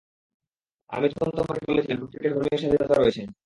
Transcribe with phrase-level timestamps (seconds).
[0.89, 3.21] আমি তখন তোমাকে বলেছিলাম, প্রত্যেকের ধর্মীয় স্বাধীনতা রয়েছে।